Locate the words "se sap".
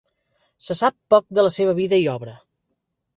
0.69-0.95